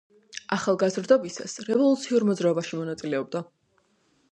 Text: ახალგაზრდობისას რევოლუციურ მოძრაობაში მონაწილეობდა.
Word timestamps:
ახალგაზრდობისას 0.55 1.53
რევოლუციურ 1.67 2.27
მოძრაობაში 2.31 2.81
მონაწილეობდა. 2.83 3.47